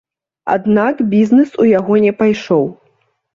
Аднак 0.53 1.03
бізнес 1.11 1.49
у 1.65 1.67
яго 1.79 1.93
не 2.07 2.13
пайшоў. 2.23 2.65